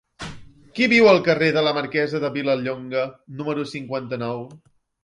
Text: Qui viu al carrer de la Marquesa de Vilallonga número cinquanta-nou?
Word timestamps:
Qui 0.79 0.87
viu 0.93 1.09
al 1.11 1.21
carrer 1.27 1.51
de 1.59 1.63
la 1.67 1.75
Marquesa 1.81 2.23
de 2.25 2.33
Vilallonga 2.41 3.07
número 3.43 3.69
cinquanta-nou? 3.77 4.45